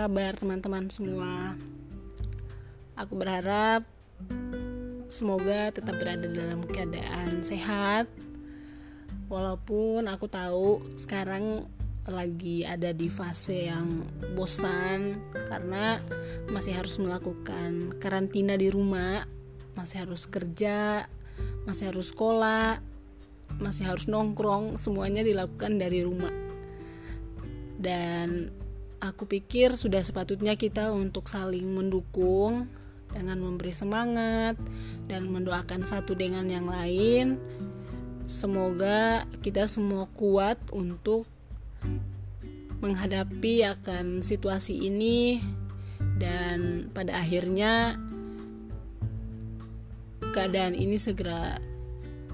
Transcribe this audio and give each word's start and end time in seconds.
Kabar 0.00 0.32
teman-teman 0.32 0.88
semua? 0.88 1.60
Aku 2.96 3.20
berharap 3.20 3.84
semoga 5.12 5.68
tetap 5.76 5.92
berada 6.00 6.24
dalam 6.24 6.64
keadaan 6.64 7.44
sehat. 7.44 8.08
Walaupun 9.28 10.08
aku 10.08 10.24
tahu 10.24 10.80
sekarang 10.96 11.68
lagi 12.08 12.64
ada 12.64 12.96
di 12.96 13.12
fase 13.12 13.68
yang 13.68 14.00
bosan 14.32 15.20
karena 15.52 16.00
masih 16.48 16.80
harus 16.80 16.96
melakukan 16.96 17.92
karantina 18.00 18.56
di 18.56 18.72
rumah, 18.72 19.28
masih 19.76 20.08
harus 20.08 20.24
kerja, 20.24 21.12
masih 21.68 21.92
harus 21.92 22.16
sekolah, 22.16 22.80
masih 23.60 23.84
harus 23.84 24.08
nongkrong, 24.08 24.80
semuanya 24.80 25.20
dilakukan 25.20 25.76
dari 25.76 26.00
rumah. 26.08 26.32
Dan 27.76 28.59
aku 29.00 29.24
pikir 29.24 29.72
sudah 29.74 30.04
sepatutnya 30.04 30.54
kita 30.54 30.92
untuk 30.92 31.26
saling 31.26 31.64
mendukung 31.64 32.68
dengan 33.10 33.42
memberi 33.42 33.74
semangat 33.74 34.54
dan 35.10 35.26
mendoakan 35.32 35.82
satu 35.82 36.14
dengan 36.14 36.46
yang 36.46 36.68
lain. 36.70 37.40
Semoga 38.30 39.26
kita 39.42 39.66
semua 39.66 40.06
kuat 40.14 40.60
untuk 40.70 41.26
menghadapi 42.78 43.66
akan 43.66 44.22
situasi 44.22 44.86
ini 44.86 45.42
dan 46.20 46.88
pada 46.94 47.18
akhirnya 47.18 47.98
keadaan 50.30 50.78
ini 50.78 50.96
segera 50.96 51.58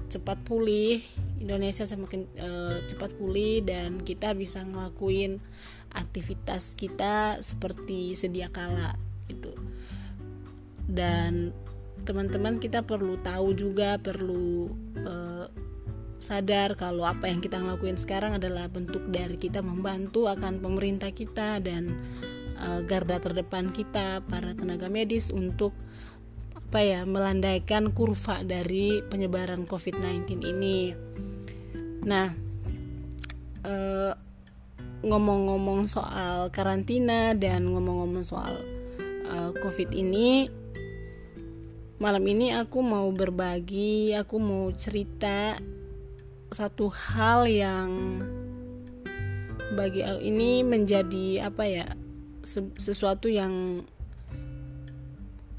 cepat 0.07 0.39
pulih 0.47 1.03
Indonesia 1.41 1.83
semakin 1.83 2.29
uh, 2.39 2.77
cepat 2.87 3.11
pulih 3.19 3.65
dan 3.65 3.99
kita 4.01 4.31
bisa 4.37 4.63
ngelakuin 4.63 5.43
aktivitas 5.93 6.75
kita 6.75 7.39
seperti 7.43 8.15
sedia 8.15 8.47
kala 8.51 8.95
gitu 9.27 9.53
dan 10.87 11.51
teman-teman 12.07 12.63
kita 12.63 12.87
perlu 12.87 13.19
tahu 13.19 13.51
juga 13.51 13.99
perlu 13.99 14.71
uh, 15.03 15.45
sadar 16.17 16.73
kalau 16.79 17.05
apa 17.05 17.29
yang 17.29 17.43
kita 17.43 17.61
lakuin 17.61 17.99
sekarang 17.99 18.39
adalah 18.39 18.71
bentuk 18.71 19.05
dari 19.11 19.37
kita 19.37 19.61
membantu 19.61 20.25
akan 20.31 20.63
pemerintah 20.63 21.11
kita 21.11 21.59
dan 21.61 21.93
uh, 22.57 22.81
garda 22.87 23.21
terdepan 23.21 23.69
kita 23.69 24.23
para 24.25 24.55
tenaga 24.55 24.89
medis 24.89 25.29
untuk 25.29 25.75
apa 26.55 26.83
ya 26.83 27.01
melandaikan 27.07 27.95
kurva 27.95 28.43
dari 28.43 28.99
penyebaran 29.07 29.63
COVID-19 29.63 30.43
ini. 30.43 30.91
Nah, 32.03 32.27
ngomong 33.63 34.26
ngomong-ngomong 35.05 35.85
soal 35.85 36.49
karantina 36.49 37.37
dan 37.37 37.69
ngomong-ngomong 37.69 38.25
soal 38.25 38.61
uh, 39.29 39.51
COVID 39.61 39.93
ini, 39.93 40.49
malam 42.01 42.23
ini 42.25 42.53
aku 42.53 42.81
mau 42.81 43.09
berbagi, 43.13 44.17
aku 44.17 44.41
mau 44.41 44.69
cerita 44.73 45.57
satu 46.49 46.87
hal 46.89 47.45
yang 47.45 47.91
bagi 49.75 49.99
ini 50.01 50.63
menjadi 50.63 51.51
apa 51.51 51.63
ya 51.67 51.85
sesuatu 52.79 53.27
yang 53.27 53.83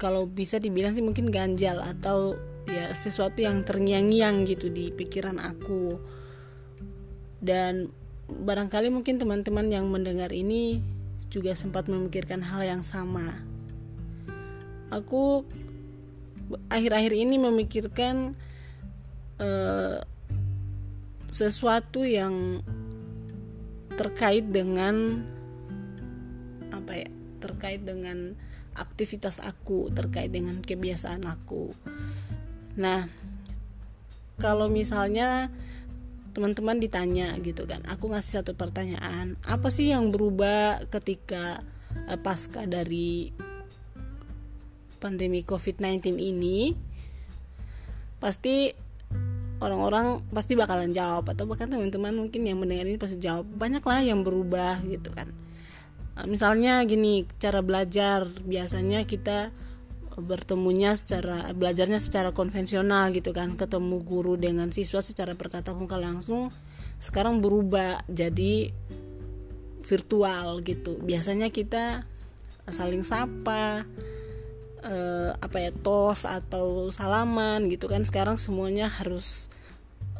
kalau 0.01 0.25
bisa 0.25 0.57
dibilang 0.57 0.95
sih 0.95 1.03
mungkin 1.03 1.29
ganjal 1.29 1.83
atau 1.83 2.33
ya 2.65 2.89
sesuatu 2.95 3.43
yang 3.43 3.67
terngiang-ngiang 3.67 4.47
gitu 4.47 4.71
di 4.71 4.89
pikiran 4.95 5.37
aku. 5.37 5.99
Dan 7.39 7.91
barangkali 8.29 8.93
mungkin 8.93 9.17
teman-teman 9.17 9.67
yang 9.73 9.89
mendengar 9.89 10.29
ini 10.29 10.81
juga 11.29 11.53
sempat 11.53 11.89
memikirkan 11.89 12.45
hal 12.45 12.65
yang 12.65 12.81
sama 12.85 13.41
aku 14.89 15.45
akhir-akhir 16.69 17.13
ini 17.13 17.37
memikirkan 17.37 18.33
uh, 19.37 20.01
sesuatu 21.29 22.01
yang 22.01 22.65
terkait 23.93 24.49
dengan 24.49 25.21
apa 26.73 27.05
ya 27.05 27.09
terkait 27.37 27.85
dengan 27.85 28.33
aktivitas 28.73 29.43
aku 29.43 29.91
terkait 29.91 30.31
dengan 30.31 30.63
kebiasaan 30.63 31.27
aku. 31.27 31.75
Nah, 32.79 33.11
kalau 34.39 34.71
misalnya 34.71 35.51
teman-teman 36.31 36.77
ditanya 36.77 37.33
gitu 37.41 37.65
kan, 37.65 37.81
aku 37.89 38.09
ngasih 38.13 38.41
satu 38.41 38.53
pertanyaan, 38.53 39.35
apa 39.45 39.67
sih 39.73 39.91
yang 39.91 40.13
berubah 40.13 40.85
ketika 40.89 41.61
eh, 42.07 42.19
pasca 42.19 42.65
dari 42.69 43.33
pandemi 44.99 45.41
COVID-19 45.43 46.19
ini? 46.19 46.75
Pasti 48.19 48.69
orang-orang 49.59 50.23
pasti 50.31 50.55
bakalan 50.55 50.95
jawab 50.95 51.27
atau 51.31 51.43
bahkan 51.47 51.67
teman-teman 51.67 52.15
mungkin 52.15 52.47
yang 52.47 52.59
mendengar 52.59 52.87
ini 52.87 52.99
pasti 52.99 53.19
jawab 53.19 53.47
banyak 53.47 53.83
lah 53.83 53.99
yang 54.03 54.23
berubah 54.23 54.83
gitu 54.87 55.11
kan. 55.11 55.31
Misalnya 56.27 56.83
gini 56.83 57.23
cara 57.39 57.63
belajar. 57.63 58.27
Biasanya 58.27 59.07
kita 59.07 59.55
bertemunya 60.17 60.97
secara 60.97 61.53
belajarnya 61.53 62.01
secara 62.01 62.33
konvensional 62.33 63.13
gitu 63.13 63.35
kan. 63.35 63.53
Ketemu 63.59 64.01
guru 64.01 64.33
dengan 64.39 64.73
siswa 64.73 65.03
secara 65.05 65.37
bertatap 65.37 65.77
muka 65.77 65.99
langsung 66.01 66.49
sekarang 66.99 67.39
berubah 67.39 68.03
jadi 68.09 68.73
virtual 69.83 70.61
gitu. 70.65 70.99
Biasanya 70.99 71.53
kita 71.53 72.03
saling 72.69 73.01
sapa 73.01 73.87
eh, 74.85 75.31
apa 75.33 75.57
ya 75.57 75.71
tos 75.73 76.25
atau 76.25 76.89
salaman 76.89 77.69
gitu 77.71 77.89
kan. 77.89 78.03
Sekarang 78.03 78.35
semuanya 78.35 78.89
harus 78.89 79.49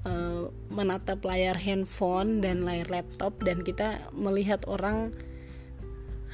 eh, 0.07 0.49
menatap 0.71 1.21
layar 1.25 1.59
handphone 1.59 2.39
dan 2.39 2.63
layar 2.63 2.89
laptop 2.89 3.37
dan 3.43 3.61
kita 3.61 4.09
melihat 4.15 4.63
orang 4.65 5.11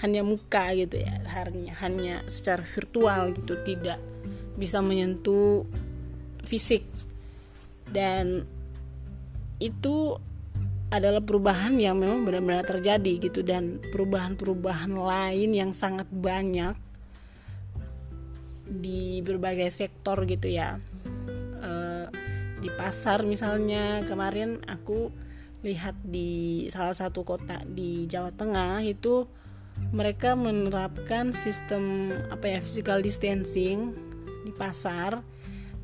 hanya 0.03 0.21
muka 0.27 0.75
gitu 0.75 0.99
ya 0.99 1.23
hanya 1.31 1.73
hanya 1.79 2.15
secara 2.27 2.67
virtual 2.67 3.31
gitu 3.31 3.55
tidak 3.63 3.99
bisa 4.55 4.79
menyentuh 4.79 5.67
fisik. 6.47 6.87
Dan 7.91 8.47
itu 9.59 10.17
adalah 10.89 11.19
perubahan 11.19 11.75
yang 11.75 11.99
memang 11.99 12.23
benar-benar 12.23 12.63
terjadi 12.63 13.27
gitu 13.27 13.43
dan 13.43 13.83
perubahan-perubahan 13.91 14.95
lain 14.95 15.51
yang 15.51 15.71
sangat 15.75 16.07
banyak 16.07 16.77
di 18.65 19.19
berbagai 19.25 19.69
sektor 19.73 20.23
gitu 20.23 20.47
ya. 20.47 20.79
E, 21.59 21.71
di 22.63 22.69
pasar 22.71 23.27
misalnya 23.27 24.05
kemarin 24.07 24.61
aku 24.65 25.11
lihat 25.65 25.97
di 26.05 26.65
salah 26.69 26.93
satu 26.93 27.25
kota 27.25 27.59
di 27.65 28.05
Jawa 28.05 28.29
Tengah 28.31 28.85
itu 28.85 29.25
mereka 29.91 30.35
menerapkan 30.35 31.31
sistem 31.31 32.11
apa 32.31 32.57
ya 32.57 32.59
physical 32.59 32.99
distancing 32.99 33.95
di 34.43 34.51
pasar 34.51 35.23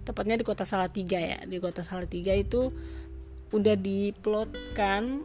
tepatnya 0.03 0.39
di 0.39 0.45
kota 0.45 0.67
Salatiga 0.67 1.19
ya. 1.19 1.39
Di 1.45 1.57
kota 1.61 1.85
Salatiga 1.85 2.35
itu 2.35 2.71
udah 3.51 3.75
diplotkan 3.75 5.23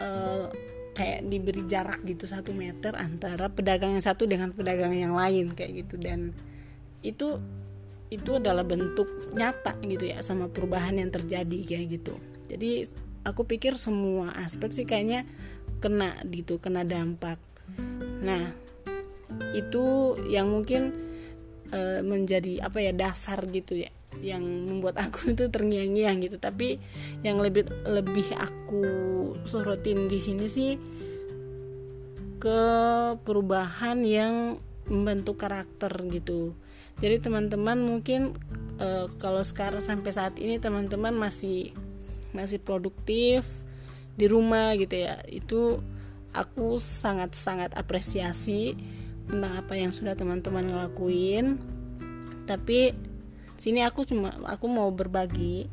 uh, 0.00 0.48
kayak 0.96 1.30
diberi 1.30 1.62
jarak 1.68 2.02
gitu 2.02 2.26
satu 2.26 2.50
meter 2.50 2.96
antara 2.98 3.46
pedagang 3.52 3.94
yang 3.94 4.04
satu 4.04 4.26
dengan 4.26 4.50
pedagang 4.50 4.92
yang 4.92 5.14
lain 5.14 5.54
kayak 5.54 5.86
gitu. 5.86 6.00
Dan 6.00 6.34
itu 7.04 7.38
itu 8.08 8.40
adalah 8.40 8.64
bentuk 8.64 9.06
nyata 9.36 9.76
gitu 9.84 10.08
ya 10.08 10.24
sama 10.24 10.48
perubahan 10.48 10.96
yang 10.96 11.12
terjadi 11.12 11.58
kayak 11.64 12.00
gitu. 12.00 12.16
Jadi 12.48 12.88
aku 13.28 13.44
pikir 13.44 13.76
semua 13.76 14.32
aspek 14.40 14.72
sih 14.72 14.88
kayaknya 14.88 15.28
kena 15.78 16.16
gitu 16.26 16.58
kena 16.58 16.82
dampak 16.82 17.38
Nah, 18.22 18.50
itu 19.54 20.16
yang 20.26 20.50
mungkin 20.50 20.94
e, 21.70 22.00
menjadi 22.02 22.66
apa 22.66 22.82
ya 22.82 22.92
dasar 22.96 23.44
gitu 23.48 23.78
ya 23.78 23.92
yang 24.18 24.42
membuat 24.42 24.98
aku 25.04 25.36
itu 25.36 25.46
terngiang-ngiang 25.50 26.18
gitu. 26.24 26.36
Tapi 26.40 26.80
yang 27.22 27.38
lebih 27.38 27.68
lebih 27.86 28.34
aku 28.34 28.84
sorotin 29.46 30.10
di 30.10 30.18
sini 30.18 30.46
sih 30.50 30.72
ke 32.38 32.62
perubahan 33.26 34.02
yang 34.06 34.62
membentuk 34.88 35.42
karakter 35.42 35.90
gitu. 36.08 36.54
Jadi 36.98 37.22
teman-teman 37.22 37.78
mungkin 37.78 38.34
e, 38.80 39.06
kalau 39.22 39.42
sekarang 39.44 39.82
sampai 39.82 40.10
saat 40.10 40.34
ini 40.42 40.58
teman-teman 40.58 41.14
masih 41.14 41.70
masih 42.34 42.58
produktif 42.58 43.46
di 44.18 44.26
rumah 44.26 44.74
gitu 44.74 45.06
ya. 45.06 45.22
Itu 45.30 45.82
aku 46.32 46.76
sangat-sangat 46.80 47.76
apresiasi 47.76 48.76
tentang 49.28 49.60
apa 49.60 49.76
yang 49.76 49.92
sudah 49.92 50.16
teman-teman 50.16 50.72
lakuin. 50.72 51.60
Tapi 52.48 52.96
sini 53.60 53.84
aku 53.84 54.08
cuma 54.08 54.32
aku 54.48 54.66
mau 54.70 54.88
berbagi 54.88 55.68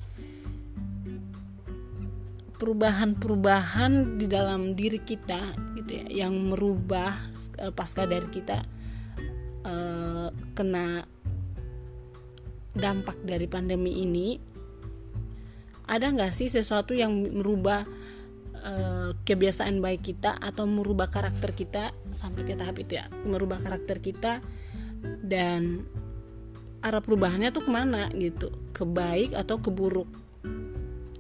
perubahan-perubahan 2.55 4.15
di 4.15 4.25
dalam 4.31 4.75
diri 4.75 4.99
kita 5.03 5.55
gitu 5.79 5.91
ya 5.91 6.25
yang 6.25 6.33
merubah 6.51 7.15
uh, 7.59 7.71
pasca 7.71 8.07
dari 8.07 8.27
kita 8.31 8.63
uh, 9.67 10.31
kena 10.55 11.03
dampak 12.75 13.19
dari 13.23 13.47
pandemi 13.47 14.03
ini. 14.03 14.39
Ada 15.85 16.11
nggak 16.11 16.33
sih 16.33 16.49
sesuatu 16.49 16.97
yang 16.97 17.13
merubah 17.13 17.85
uh, 18.65 19.09
kebiasaan 19.23 19.79
baik 19.79 20.01
kita 20.01 20.35
atau 20.41 20.65
merubah 20.65 21.07
karakter 21.07 21.53
kita 21.53 21.93
sampai 22.09 22.43
ke 22.43 22.57
tahap 22.57 22.81
itu 22.81 22.97
ya. 22.97 23.05
Merubah 23.23 23.61
karakter 23.61 24.01
kita 24.01 24.41
dan 25.21 25.85
arah 26.81 27.01
perubahannya 27.01 27.53
tuh 27.53 27.63
ke 27.63 27.71
mana 27.71 28.09
gitu? 28.17 28.49
Ke 28.73 28.83
baik 28.83 29.37
atau 29.37 29.61
ke 29.61 29.69
buruk? 29.69 30.09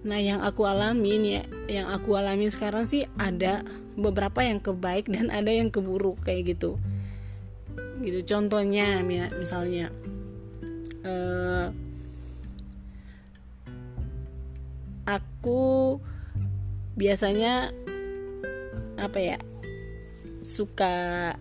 Nah 0.05 0.21
yang 0.21 0.41
aku 0.45 0.69
alamin 0.69 1.21
ya 1.25 1.41
yang 1.65 1.87
aku 1.89 2.13
alami 2.13 2.45
sekarang 2.49 2.85
sih 2.85 3.09
ada 3.17 3.65
beberapa 3.97 4.45
yang 4.45 4.61
ke 4.61 4.69
baik 4.69 5.09
dan 5.09 5.33
ada 5.33 5.49
yang 5.49 5.73
ke 5.73 5.81
buruk 5.81 6.21
kayak 6.21 6.57
gitu. 6.57 6.77
Gitu 8.05 8.21
contohnya 8.29 9.01
misalnya 9.01 9.89
uh, 11.01 11.73
aku 15.09 15.97
biasanya 16.95 17.71
apa 18.95 19.19
ya 19.19 19.37
suka 20.39 21.35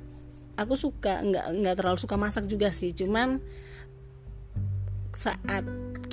aku 0.54 0.74
suka 0.74 1.22
nggak 1.22 1.46
nggak 1.62 1.74
terlalu 1.78 1.98
suka 1.98 2.16
masak 2.18 2.50
juga 2.50 2.74
sih 2.74 2.90
cuman 2.94 3.38
saat 5.14 5.62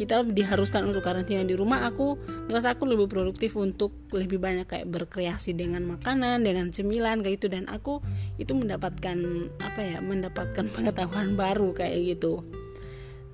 kita 0.01 0.23
diharuskan 0.25 0.87
untuk 0.87 1.03
karantina 1.05 1.45
di 1.45 1.53
rumah 1.53 1.85
aku 1.85 2.17
ngerasa 2.47 2.73
aku 2.73 2.89
lebih 2.89 3.05
produktif 3.05 3.53
untuk 3.59 3.93
lebih 4.15 4.41
banyak 4.41 4.65
kayak 4.65 4.87
berkreasi 4.87 5.53
dengan 5.53 5.83
makanan 5.85 6.41
dengan 6.41 6.73
cemilan 6.73 7.21
kayak 7.21 7.41
gitu. 7.41 7.47
Dan 7.51 7.69
aku 7.69 7.99
itu 8.41 8.55
mendapatkan 8.55 9.17
apa 9.61 9.79
ya 9.81 9.97
mendapatkan 10.01 10.65
pengetahuan 10.73 11.37
baru 11.37 11.75
kayak 11.75 12.17
gitu. 12.17 12.41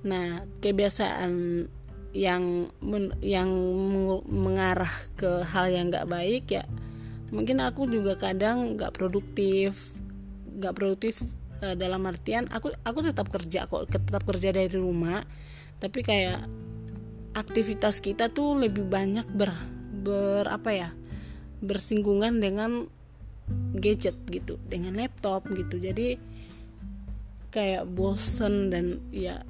Nah 0.04 0.44
kebiasaan 0.60 1.32
yang 2.16 2.72
men, 2.80 3.12
yang 3.20 3.50
mengarah 4.24 4.90
ke 5.14 5.44
hal 5.44 5.68
yang 5.68 5.92
nggak 5.92 6.08
baik 6.08 6.44
ya 6.48 6.64
mungkin 7.28 7.60
aku 7.60 7.84
juga 7.84 8.16
kadang 8.16 8.80
nggak 8.80 8.96
produktif 8.96 9.92
nggak 10.58 10.74
produktif 10.74 11.20
uh, 11.60 11.76
dalam 11.76 12.08
artian 12.08 12.48
aku 12.48 12.72
aku 12.82 12.98
tetap 13.04 13.28
kerja 13.28 13.68
kok 13.68 13.92
tetap 13.92 14.24
kerja 14.24 14.48
dari 14.50 14.72
rumah 14.72 15.20
tapi 15.78 16.00
kayak 16.00 16.48
aktivitas 17.36 18.00
kita 18.00 18.32
tuh 18.32 18.56
lebih 18.56 18.88
banyak 18.88 19.28
ber 19.30 19.52
ber 20.02 20.48
apa 20.48 20.70
ya 20.72 20.88
bersinggungan 21.62 22.38
dengan 22.38 22.86
gadget 23.74 24.14
gitu 24.28 24.60
dengan 24.68 24.96
laptop 24.96 25.48
gitu. 25.52 25.80
Jadi 25.80 26.18
kayak 27.48 27.88
bosen 27.88 28.68
dan 28.68 29.00
ya 29.08 29.42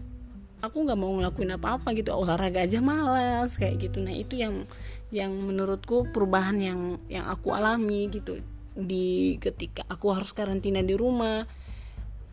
aku 0.59 0.87
nggak 0.87 0.99
mau 0.99 1.13
ngelakuin 1.15 1.55
apa-apa 1.55 1.95
gitu 1.95 2.11
olahraga 2.15 2.67
aja 2.67 2.83
malas 2.83 3.55
kayak 3.57 3.89
gitu. 3.89 4.03
Nah 4.03 4.15
itu 4.15 4.39
yang 4.39 4.67
yang 5.15 5.33
menurutku 5.33 6.11
perubahan 6.11 6.59
yang 6.59 6.81
yang 7.07 7.25
aku 7.27 7.55
alami 7.55 8.11
gitu. 8.11 8.43
Di 8.75 9.39
ketika 9.43 9.87
aku 9.87 10.15
harus 10.15 10.31
karantina 10.35 10.83
di 10.83 10.95
rumah 10.95 11.47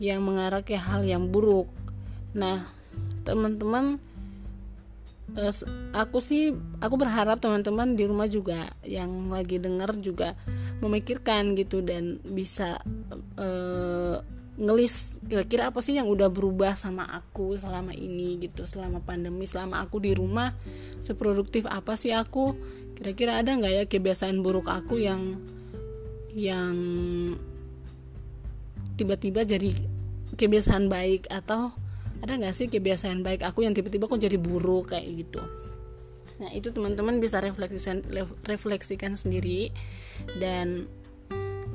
yang 0.02 0.26
mengarah 0.26 0.66
ke 0.66 0.76
hal 0.76 1.06
yang 1.06 1.30
buruk. 1.30 1.70
Nah 2.36 2.68
teman-teman 3.24 3.98
eh, 5.38 5.54
aku 5.94 6.18
sih 6.22 6.54
aku 6.82 6.96
berharap 6.98 7.42
teman-teman 7.42 7.98
di 7.98 8.04
rumah 8.06 8.30
juga 8.30 8.70
yang 8.86 9.32
lagi 9.34 9.58
dengar 9.58 9.96
juga 9.98 10.38
memikirkan 10.84 11.56
gitu 11.56 11.80
dan 11.80 12.20
bisa 12.22 12.78
uh, 13.40 14.20
ngelis 14.56 15.20
kira-kira 15.28 15.68
apa 15.68 15.84
sih 15.84 16.00
yang 16.00 16.08
udah 16.08 16.32
berubah 16.32 16.80
sama 16.80 17.04
aku 17.12 17.60
selama 17.60 17.92
ini 17.92 18.40
gitu 18.40 18.64
selama 18.64 19.04
pandemi 19.04 19.44
selama 19.44 19.84
aku 19.84 20.00
di 20.00 20.16
rumah 20.16 20.56
seproduktif 21.04 21.68
apa 21.68 22.00
sih 22.00 22.16
aku? 22.16 22.56
Kira-kira 22.96 23.44
ada 23.44 23.52
nggak 23.52 23.74
ya 23.76 23.84
kebiasaan 23.84 24.40
buruk 24.40 24.72
aku 24.72 25.04
yang 25.04 25.36
yang 26.32 26.76
tiba-tiba 28.96 29.44
jadi 29.44 29.76
kebiasaan 30.40 30.88
baik? 30.88 31.28
Atau 31.28 31.76
ada 32.24 32.32
nggak 32.40 32.56
sih 32.56 32.72
kebiasaan 32.72 33.28
baik 33.28 33.44
aku 33.44 33.68
yang 33.68 33.76
tiba-tiba 33.76 34.08
kok 34.08 34.24
jadi 34.24 34.40
buruk 34.40 34.96
kayak 34.96 35.28
gitu? 35.28 35.44
Nah 36.40 36.52
itu 36.56 36.72
teman-teman 36.72 37.20
bisa 37.20 37.44
refleksikan 37.44 38.08
refleksikan 38.48 39.20
sendiri. 39.20 39.76
Dan 40.40 40.88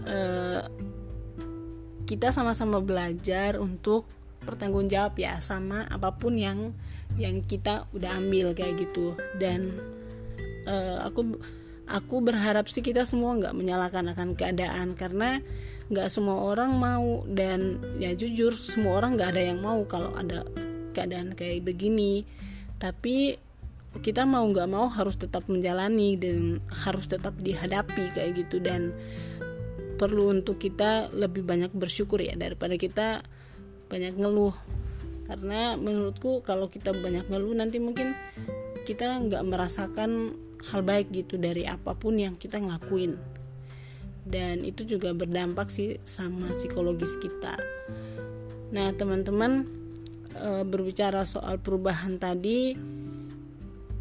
uh, 0.08 0.64
kita 2.10 2.34
sama-sama 2.34 2.82
belajar 2.82 3.62
untuk 3.62 4.10
bertanggung 4.42 4.90
jawab 4.90 5.14
ya 5.14 5.38
sama 5.38 5.86
apa 5.86 6.18
pun 6.18 6.34
yang 6.34 6.74
yang 7.14 7.38
kita 7.46 7.86
udah 7.94 8.18
ambil 8.18 8.50
kayak 8.50 8.82
gitu. 8.82 9.14
Dan 9.38 9.70
uh, 10.66 11.06
aku 11.06 11.38
aku 11.86 12.16
berharap 12.18 12.66
sih 12.66 12.82
kita 12.82 13.06
semua 13.06 13.38
nggak 13.38 13.54
menyalahkan 13.54 14.10
akan 14.10 14.34
keadaan 14.34 14.98
karena 14.98 15.38
nggak 15.86 16.10
semua 16.10 16.50
orang 16.50 16.74
mau. 16.74 17.22
Dan 17.30 17.78
ya 18.02 18.10
jujur 18.18 18.58
semua 18.58 18.98
orang 18.98 19.14
nggak 19.14 19.30
ada 19.38 19.42
yang 19.54 19.62
mau 19.62 19.78
kalau 19.86 20.10
ada 20.18 20.42
keadaan 20.90 21.38
kayak 21.38 21.62
begini. 21.62 22.26
Tapi 22.82 23.38
kita 24.02 24.26
mau 24.26 24.42
nggak 24.50 24.66
mau 24.66 24.90
harus 24.90 25.14
tetap 25.14 25.46
menjalani 25.46 26.18
dan 26.18 26.58
harus 26.74 27.06
tetap 27.06 27.38
dihadapi 27.38 28.18
kayak 28.18 28.34
gitu. 28.34 28.58
Dan 28.58 28.90
perlu 30.00 30.32
untuk 30.32 30.56
kita 30.56 31.12
lebih 31.12 31.44
banyak 31.44 31.76
bersyukur 31.76 32.24
ya 32.24 32.32
daripada 32.32 32.80
kita 32.80 33.20
banyak 33.92 34.16
ngeluh 34.16 34.56
karena 35.28 35.76
menurutku 35.76 36.40
kalau 36.40 36.72
kita 36.72 36.96
banyak 36.96 37.28
ngeluh 37.28 37.52
nanti 37.52 37.76
mungkin 37.76 38.16
kita 38.88 39.20
nggak 39.20 39.44
merasakan 39.44 40.32
hal 40.72 40.80
baik 40.80 41.12
gitu 41.12 41.36
dari 41.36 41.68
apa 41.68 41.92
pun 41.92 42.16
yang 42.16 42.40
kita 42.40 42.56
ngelakuin 42.56 43.20
dan 44.26 44.64
itu 44.64 44.84
juga 44.84 45.16
berdampak 45.16 45.72
sih 45.72 45.96
sama 46.04 46.52
psikologis 46.52 47.16
kita. 47.18 47.56
Nah, 48.70 48.92
teman-teman 48.94 49.66
e, 50.36 50.62
berbicara 50.62 51.26
soal 51.26 51.58
perubahan 51.58 52.20
tadi, 52.20 52.76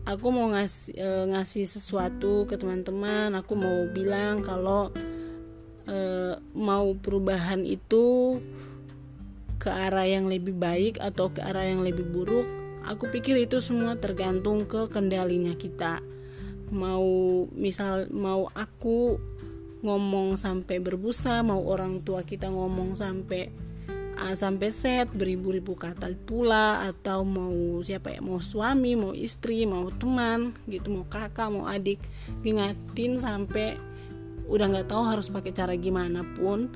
aku 0.06 0.28
mau 0.30 0.52
ngasih 0.54 0.94
e, 0.94 1.10
ngasih 1.34 1.66
sesuatu 1.66 2.46
ke 2.46 2.60
teman-teman. 2.60 3.34
Aku 3.40 3.58
mau 3.58 3.90
bilang 3.90 4.46
kalau 4.46 4.94
e, 5.90 5.98
mau 6.54 6.94
perubahan 6.94 7.66
itu 7.66 8.38
ke 9.60 9.68
arah 9.68 10.06
yang 10.06 10.30
lebih 10.30 10.56
baik 10.56 11.02
atau 11.02 11.34
ke 11.34 11.42
arah 11.42 11.68
yang 11.68 11.82
lebih 11.82 12.08
buruk, 12.08 12.48
aku 12.88 13.12
pikir 13.12 13.36
itu 13.42 13.60
semua 13.60 13.98
tergantung 13.98 14.64
ke 14.70 14.88
kendalinya 14.88 15.52
kita. 15.58 16.00
Mau 16.70 17.44
misal 17.58 18.08
mau 18.14 18.48
aku 18.54 19.18
ngomong 19.84 20.36
sampai 20.36 20.80
berbusa 20.84 21.40
mau 21.40 21.64
orang 21.64 22.04
tua 22.04 22.24
kita 22.28 22.52
ngomong 22.52 23.00
sampai 23.00 23.48
uh, 24.20 24.36
sampai 24.36 24.76
set 24.76 25.08
beribu-ribu 25.16 25.80
kata 25.80 26.12
pula 26.28 26.84
atau 26.84 27.24
mau 27.24 27.80
siapa 27.80 28.12
ya 28.12 28.20
mau 28.20 28.44
suami 28.44 29.00
mau 29.00 29.16
istri 29.16 29.64
mau 29.64 29.88
teman 29.96 30.52
gitu 30.68 30.92
mau 30.92 31.08
kakak 31.08 31.48
mau 31.48 31.66
adik 31.72 32.00
ingatin 32.44 33.16
sampai 33.24 33.80
udah 34.48 34.66
nggak 34.70 34.88
tahu 34.88 35.04
harus 35.04 35.28
pakai 35.28 35.52
cara 35.52 35.74
gimana 35.76 36.24
pun 36.38 36.72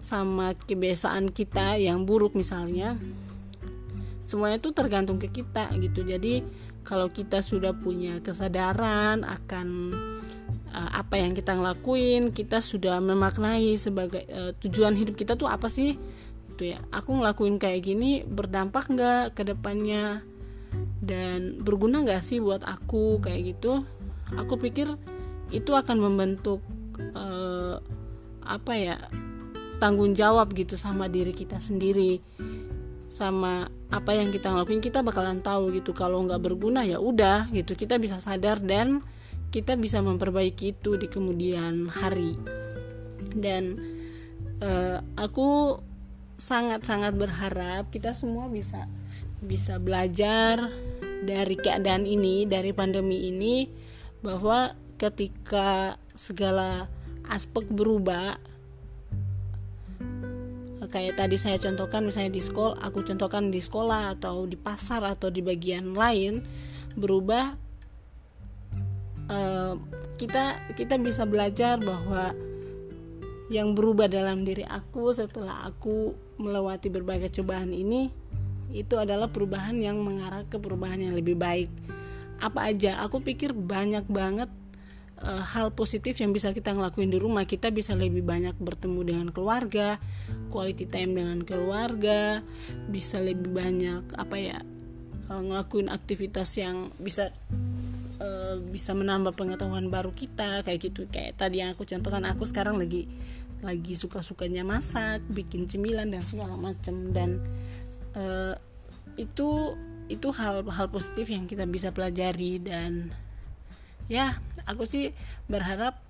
sama 0.00 0.56
kebiasaan 0.56 1.28
kita 1.28 1.76
yang 1.76 2.08
buruk 2.08 2.32
misalnya. 2.32 2.96
Semuanya 4.24 4.58
itu 4.58 4.72
tergantung 4.72 5.20
ke 5.20 5.28
kita 5.28 5.68
gitu. 5.76 6.00
Jadi 6.00 6.40
kalau 6.82 7.12
kita 7.12 7.44
sudah 7.44 7.76
punya 7.76 8.24
kesadaran 8.24 9.22
akan 9.22 9.92
uh, 10.72 10.90
apa 10.96 11.20
yang 11.20 11.36
kita 11.36 11.52
ngelakuin 11.52 12.32
kita 12.32 12.64
sudah 12.64 12.98
memaknai 13.04 13.76
sebagai 13.76 14.24
uh, 14.32 14.56
tujuan 14.64 14.96
hidup 14.96 15.20
kita 15.20 15.36
tuh 15.36 15.46
apa 15.46 15.68
sih? 15.68 16.00
Itu 16.56 16.72
ya. 16.72 16.80
Aku 16.90 17.20
ngelakuin 17.20 17.60
kayak 17.60 17.84
gini 17.84 18.24
berdampak 18.24 18.88
nggak 18.88 19.36
ke 19.36 19.42
depannya? 19.44 20.24
Dan 21.00 21.60
berguna 21.60 22.00
nggak 22.06 22.24
sih 22.24 22.40
buat 22.40 22.64
aku? 22.64 23.20
Kayak 23.20 23.56
gitu. 23.56 23.84
Aku 24.38 24.56
pikir 24.56 24.94
itu 25.50 25.74
akan 25.74 25.98
membentuk 25.98 26.62
uh, 27.14 27.82
apa 28.46 28.72
ya 28.74 28.96
tanggung 29.82 30.12
jawab 30.12 30.52
gitu 30.54 30.74
sama 30.76 31.06
diri 31.08 31.32
kita 31.32 31.58
sendiri 31.58 32.20
sama 33.10 33.66
apa 33.90 34.14
yang 34.14 34.30
kita 34.30 34.54
ngelakuin 34.54 34.78
kita 34.78 35.02
bakalan 35.02 35.42
tahu 35.42 35.74
gitu. 35.74 35.90
Kalau 35.90 36.22
nggak 36.22 36.40
berguna 36.40 36.86
ya 36.86 37.02
udah 37.02 37.50
gitu. 37.50 37.74
Kita 37.74 37.98
bisa 37.98 38.22
sadar 38.22 38.62
dan 38.62 39.02
kita 39.50 39.74
bisa 39.74 39.98
memperbaiki 39.98 40.78
itu 40.78 40.94
di 40.94 41.10
kemudian 41.10 41.90
hari. 41.90 42.38
Dan 43.34 43.82
uh, 44.62 45.02
aku 45.18 45.82
sangat-sangat 46.38 47.18
berharap 47.18 47.90
kita 47.92 48.14
semua 48.16 48.48
bisa 48.48 48.88
bisa 49.42 49.76
belajar 49.76 50.70
dari 51.20 51.56
keadaan 51.58 52.08
ini 52.08 52.48
dari 52.48 52.72
pandemi 52.72 53.28
ini 53.28 53.68
bahwa 54.24 54.72
ketika 55.00 55.96
segala 56.12 56.92
aspek 57.24 57.64
berubah 57.72 58.36
kayak 60.90 61.22
tadi 61.22 61.38
saya 61.38 61.56
contohkan 61.56 62.02
misalnya 62.02 62.34
di 62.34 62.42
sekolah 62.42 62.82
aku 62.82 63.06
contohkan 63.06 63.48
di 63.48 63.62
sekolah 63.62 64.18
atau 64.18 64.44
di 64.44 64.58
pasar 64.58 65.06
atau 65.06 65.30
di 65.30 65.38
bagian 65.38 65.94
lain 65.94 66.42
berubah 66.98 67.54
uh, 69.30 69.74
kita 70.18 70.74
kita 70.74 70.98
bisa 70.98 71.22
belajar 71.24 71.78
bahwa 71.78 72.34
yang 73.50 73.74
berubah 73.74 74.10
dalam 74.10 74.42
diri 74.42 74.66
aku 74.66 75.14
setelah 75.14 75.66
aku 75.66 76.14
melewati 76.42 76.90
berbagai 76.90 77.40
cobaan 77.40 77.70
ini 77.70 78.10
itu 78.70 78.94
adalah 78.94 79.26
perubahan 79.26 79.78
yang 79.78 79.98
mengarah 79.98 80.46
ke 80.46 80.54
perubahan 80.62 81.02
yang 81.02 81.18
lebih 81.18 81.34
baik. 81.34 81.66
Apa 82.38 82.70
aja? 82.70 83.02
Aku 83.02 83.18
pikir 83.18 83.50
banyak 83.50 84.06
banget 84.06 84.46
uh, 85.24 85.44
hal 85.44 85.72
positif 85.72 86.18
yang 86.20 86.32
bisa 86.32 86.52
kita 86.52 86.72
ngelakuin 86.72 87.12
di 87.12 87.18
rumah. 87.20 87.44
Kita 87.44 87.68
bisa 87.72 87.96
lebih 87.96 88.24
banyak 88.24 88.56
bertemu 88.60 89.00
dengan 89.04 89.26
keluarga 89.32 90.00
quality 90.50 90.90
time 90.90 91.14
dengan 91.14 91.38
keluarga 91.46 92.42
bisa 92.90 93.22
lebih 93.22 93.54
banyak 93.54 94.02
apa 94.18 94.36
ya 94.36 94.58
uh, 95.30 95.42
ngelakuin 95.42 95.88
aktivitas 95.88 96.58
yang 96.58 96.90
bisa 96.98 97.30
uh, 98.18 98.58
bisa 98.58 98.92
menambah 98.92 99.38
pengetahuan 99.38 99.88
baru 99.88 100.10
kita 100.10 100.66
kayak 100.66 100.80
gitu. 100.90 101.06
Kayak 101.08 101.38
tadi 101.38 101.62
yang 101.62 101.72
aku 101.72 101.86
contohkan 101.86 102.26
aku 102.26 102.42
sekarang 102.44 102.76
lagi 102.76 103.06
lagi 103.60 103.92
suka 103.92 104.24
sukanya 104.24 104.64
masak 104.64 105.20
bikin 105.28 105.68
cemilan 105.68 106.08
dan 106.08 106.24
segala 106.24 106.56
macam 106.56 107.12
dan 107.12 107.44
uh, 108.16 108.56
itu 109.20 109.76
itu 110.10 110.28
hal-hal 110.34 110.88
positif 110.90 111.30
yang 111.30 111.46
kita 111.46 111.68
bisa 111.68 111.94
pelajari 111.94 112.58
dan 112.58 113.14
ya 114.10 114.34
aku 114.66 114.84
sih 114.84 115.14
berharap 115.46 116.02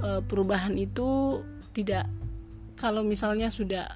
uh, 0.00 0.24
perubahan 0.24 0.72
itu 0.80 1.40
tidak 1.76 2.08
kalau 2.80 3.04
misalnya 3.04 3.52
sudah 3.52 3.86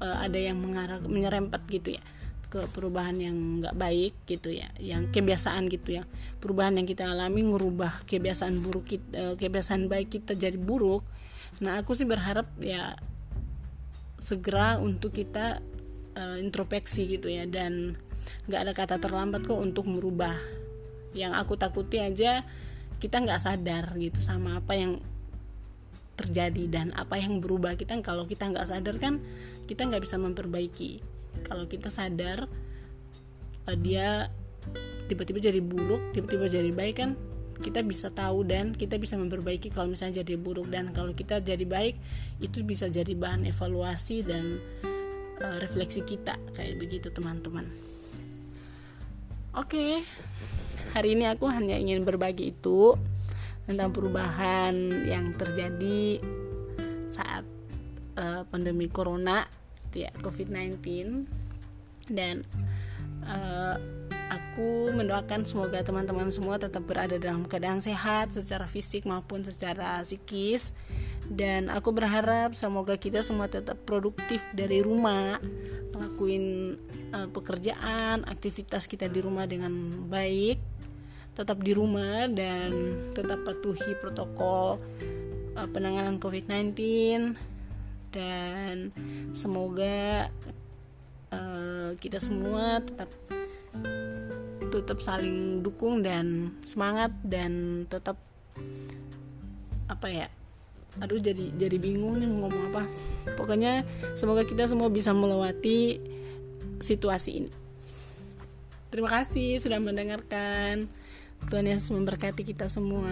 uh, 0.00 0.18
ada 0.24 0.40
yang 0.40 0.56
mengarah 0.56 0.98
menyerempet 1.04 1.60
gitu 1.68 2.00
ya 2.00 2.04
ke 2.52 2.68
perubahan 2.68 3.16
yang 3.16 3.64
nggak 3.64 3.76
baik 3.76 4.14
gitu 4.28 4.52
ya 4.52 4.68
yang 4.76 5.08
kebiasaan 5.08 5.72
gitu 5.72 6.00
ya. 6.00 6.04
Perubahan 6.36 6.76
yang 6.76 6.84
kita 6.84 7.08
alami 7.08 7.40
merubah 7.40 8.04
kebiasaan 8.04 8.60
buruk 8.60 8.92
kita, 8.92 9.08
uh, 9.16 9.34
kebiasaan 9.40 9.88
baik 9.88 10.20
kita 10.20 10.36
jadi 10.36 10.60
buruk. 10.60 11.00
Nah 11.64 11.80
aku 11.80 11.96
sih 11.96 12.04
berharap 12.04 12.52
ya 12.60 12.92
segera 14.20 14.76
untuk 14.76 15.16
kita 15.16 15.64
uh, 16.12 16.36
introspeksi 16.36 17.16
gitu 17.16 17.32
ya 17.32 17.48
dan 17.48 17.96
nggak 18.46 18.60
ada 18.68 18.72
kata 18.76 18.96
terlambat 19.00 19.48
kok 19.48 19.56
untuk 19.56 19.88
merubah 19.88 20.36
yang 21.12 21.36
aku 21.36 21.56
takuti 21.56 22.00
aja 22.00 22.44
kita 23.02 23.18
nggak 23.18 23.42
sadar 23.42 23.92
gitu 23.98 24.22
sama 24.22 24.62
apa 24.62 24.78
yang 24.78 25.02
terjadi 26.14 26.64
dan 26.70 26.86
apa 26.94 27.18
yang 27.18 27.42
berubah 27.42 27.74
kita. 27.74 27.98
Kalau 28.04 28.28
kita 28.30 28.46
nggak 28.52 28.68
sadar 28.68 28.96
kan 29.02 29.18
kita 29.66 29.88
nggak 29.88 30.06
bisa 30.06 30.20
memperbaiki. 30.20 31.02
Kalau 31.42 31.66
kita 31.66 31.90
sadar 31.90 32.46
uh, 33.66 33.76
dia 33.76 34.30
tiba-tiba 35.10 35.42
jadi 35.42 35.58
buruk 35.58 36.14
tiba-tiba 36.14 36.46
jadi 36.46 36.70
baik 36.70 36.96
kan 37.02 37.10
kita 37.58 37.82
bisa 37.84 38.08
tahu 38.08 38.46
dan 38.46 38.72
kita 38.72 38.96
bisa 38.96 39.18
memperbaiki 39.18 39.74
kalau 39.74 39.90
misalnya 39.90 40.22
jadi 40.22 40.38
buruk. 40.38 40.70
Dan 40.70 40.94
kalau 40.94 41.10
kita 41.10 41.42
jadi 41.42 41.66
baik 41.66 41.98
itu 42.38 42.62
bisa 42.62 42.86
jadi 42.86 43.12
bahan 43.18 43.50
evaluasi 43.50 44.22
dan 44.22 44.62
uh, 45.42 45.58
refleksi 45.58 46.06
kita 46.06 46.38
kayak 46.54 46.78
begitu 46.78 47.10
teman-teman 47.10 47.91
oke. 49.52 49.68
Okay 49.68 50.02
hari 50.92 51.16
ini 51.16 51.24
aku 51.24 51.48
hanya 51.48 51.80
ingin 51.80 52.04
berbagi 52.04 52.52
itu 52.52 52.94
tentang 53.64 53.96
perubahan 53.96 54.74
yang 55.08 55.32
terjadi 55.40 56.20
saat 57.08 57.44
uh, 58.20 58.44
pandemi 58.52 58.92
corona 58.92 59.48
ya 59.92 60.12
COVID-19 60.20 60.80
dan 62.12 62.44
uh, 63.24 63.76
aku 64.32 64.92
mendoakan 64.92 65.48
semoga 65.48 65.80
teman-teman 65.80 66.28
semua 66.28 66.60
tetap 66.60 66.84
berada 66.84 67.16
dalam 67.16 67.48
keadaan 67.48 67.80
sehat 67.80 68.32
secara 68.32 68.68
fisik 68.68 69.04
maupun 69.08 69.44
secara 69.44 70.00
psikis. 70.04 70.76
Dan 71.22 71.70
aku 71.70 71.94
berharap 71.94 72.52
semoga 72.58 72.98
kita 72.98 73.22
semua 73.22 73.46
tetap 73.46 73.78
produktif 73.86 74.42
dari 74.52 74.82
rumah 74.82 75.38
ngelakuin 75.94 76.76
uh, 77.12 77.28
pekerjaan 77.30 78.24
aktivitas 78.26 78.88
kita 78.88 79.06
di 79.06 79.20
rumah 79.20 79.44
dengan 79.46 79.72
baik 80.08 80.58
tetap 81.32 81.64
di 81.64 81.72
rumah 81.72 82.28
dan 82.28 82.72
tetap 83.16 83.40
patuhi 83.44 83.96
protokol 83.96 84.76
uh, 85.56 85.68
penanganan 85.72 86.20
COVID-19 86.20 86.76
dan 88.12 88.92
semoga 89.32 90.28
uh, 91.32 91.96
kita 91.96 92.20
semua 92.20 92.84
tetap 92.84 93.08
tetap 94.72 94.98
saling 95.00 95.64
dukung 95.64 96.04
dan 96.04 96.56
semangat 96.64 97.12
dan 97.24 97.84
tetap 97.88 98.20
apa 99.88 100.08
ya 100.08 100.28
aduh 101.00 101.16
jadi 101.16 101.56
jadi 101.56 101.76
bingung 101.80 102.20
nih 102.20 102.28
ngomong 102.28 102.68
apa. 102.68 102.84
Pokoknya 103.40 103.80
semoga 104.12 104.44
kita 104.44 104.68
semua 104.68 104.92
bisa 104.92 105.16
melewati 105.16 105.96
situasi 106.82 107.30
ini 107.46 107.52
terima 108.92 109.08
kasih 109.08 109.56
sudah 109.62 109.80
mendengarkan 109.80 110.92
Tuhan 111.48 111.66
Yesus 111.66 111.90
memberkati 111.90 112.46
kita 112.46 112.70
semua. 112.70 113.10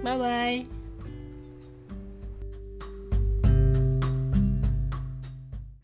Bye 0.00 0.16
bye. 0.16 0.81